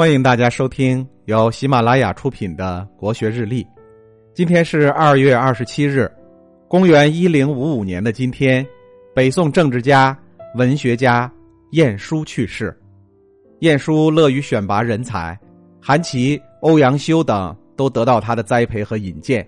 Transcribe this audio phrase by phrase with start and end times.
[0.00, 3.62] 欢迎大家收听由喜马拉雅出品的《国学日历》。
[4.32, 6.10] 今天是二月二十七日，
[6.68, 8.66] 公元一零五五年的今天，
[9.14, 10.18] 北宋政治家、
[10.54, 11.30] 文学家
[11.72, 12.74] 晏殊去世。
[13.58, 15.38] 晏殊乐于选拔人才，
[15.78, 19.46] 韩琦、欧阳修等都得到他的栽培和引荐。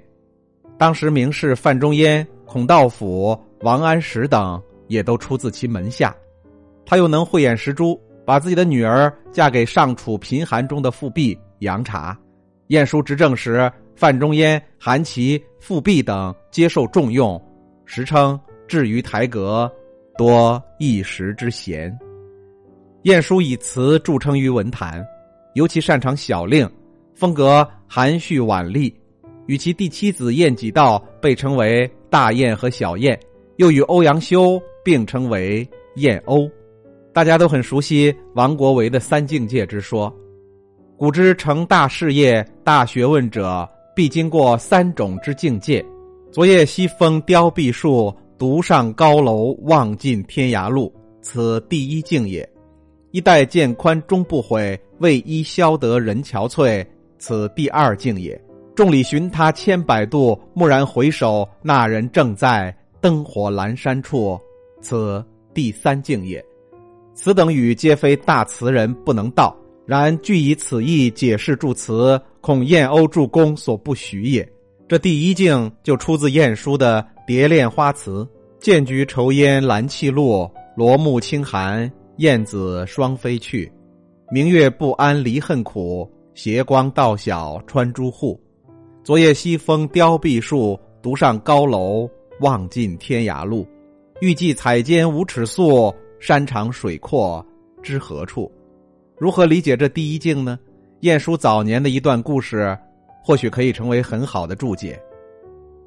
[0.77, 6.15] 当时名士范仲淹、孔道辅、王安石等也都出自其门下。
[6.85, 7.99] 他又能慧眼识珠。
[8.25, 12.17] 把自己的女儿嫁给尚处贫寒中的富弼杨察，
[12.69, 17.41] 晏殊执政时，范仲淹、韩琦、富弼等接受重用，
[17.85, 19.71] 时称至于台阁，
[20.17, 21.97] 多一时之贤。
[23.03, 25.05] 晏殊以词著称于文坛，
[25.55, 26.71] 尤其擅长小令，
[27.15, 28.95] 风格含蓄婉丽，
[29.47, 33.19] 与其第七子晏几道被称为大晏和小晏，
[33.57, 36.49] 又与欧阳修并称为晏欧。
[37.13, 40.13] 大家都很熟悉王国维的三境界之说。
[40.97, 45.85] 古之成大事业、大学问者，必经过三种之境界。
[46.31, 50.93] 昨夜西风凋碧树，独上高楼，望尽天涯路。
[51.21, 52.49] 此第一境也。
[53.11, 56.87] 衣带渐宽终不悔，为伊消得人憔悴。
[57.19, 58.41] 此第二境也。
[58.75, 64.41] 众里寻他千百度，蓦然回首，那人正在灯火阑珊处。
[64.81, 66.43] 此第三境也。
[67.15, 69.55] 此等语皆非大词人不能道，
[69.87, 74.51] 然据以此意解释助词，恐晏欧助攻所不许也。
[74.89, 78.27] 这第一境就出自晏殊的《蝶恋花》词
[78.59, 83.71] ：“剑菊愁烟兰泣落，罗幕轻寒，燕子双飞去。
[84.31, 88.41] 明月不安离恨苦，斜光到晓穿朱户。
[89.05, 92.09] 昨夜西风凋碧树，独上高楼，
[92.41, 93.67] 望尽天涯路。
[94.21, 97.45] 欲寄彩笺无尺素。”山长水阔
[97.83, 98.49] 知何处？
[99.19, 100.57] 如何理解这第一境呢？
[101.01, 102.79] 晏殊早年的一段故事，
[103.25, 104.97] 或许可以成为很好的注解。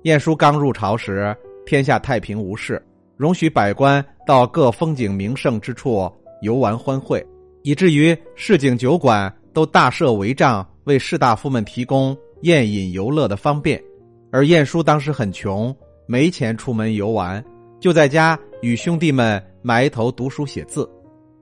[0.04, 1.34] 晏殊刚入朝时，
[1.66, 6.12] 天下太平无事，容许百官到各风景名胜之处
[6.42, 7.26] 游玩欢会，
[7.62, 13.82] 以至于市井酒馆都大设帷帐，为士大夫们提供宴饮游乐的方便。
[14.34, 15.74] 而晏殊当时很穷，
[16.06, 17.42] 没钱出门游玩，
[17.86, 19.40] 就在家与兄弟们。
[19.62, 20.90] 埋头读书写字，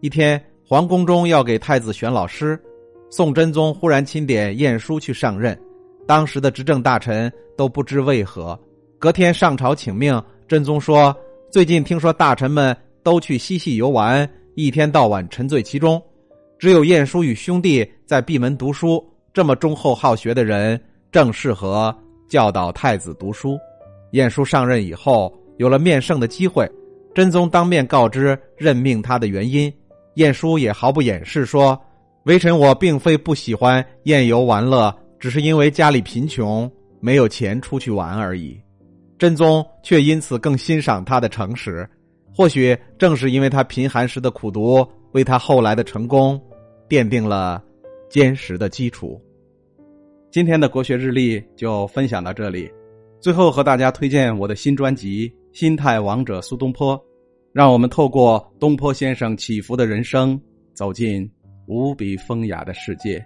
[0.02, 2.62] 一天，皇宫中要给太子选老师，
[3.10, 5.58] 宋真宗忽然钦点晏殊去上任，
[6.06, 8.60] 当时的执政大臣都不知为何。
[9.00, 11.16] 隔天上朝请命，真宗说
[11.50, 16.02] ：“最近听说大臣们都去嬉戏游玩，一天到晚沉醉其中，
[16.60, 19.02] 只有晏殊与兄弟在闭门读书。
[19.34, 20.78] 这么忠厚好学的人，
[21.10, 21.96] 正适合
[22.28, 23.58] 教导太子读书。”
[24.12, 25.34] 晏殊上任以后，
[25.64, 26.70] 有了面圣的机会。
[27.16, 29.72] 真宗当面告知任命他的原因，
[30.16, 31.80] 晏殊也毫不掩饰说
[32.26, 36.70] ：“微臣我并非不喜欢宴游玩乐，只是因为家里贫穷，
[37.00, 38.60] 没有钱出去玩而已。”
[39.18, 41.88] 真宗却因此更欣赏他的诚实，
[42.36, 46.38] 或许正是因为他贫寒时的苦读，为他后来的成功
[46.90, 47.64] 奠定了
[48.10, 49.22] 坚实的基础。
[50.30, 52.70] 今天的国学日历就分享到这里，
[53.22, 55.32] 最后和大家推荐我的新专辑。
[55.54, 57.00] 心态王者苏东坡，
[57.52, 60.40] 让我们透过东坡先生起伏的人生，
[60.74, 61.30] 走进
[61.68, 63.24] 无比风雅的世界。